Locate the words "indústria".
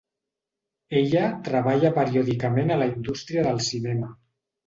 2.95-3.47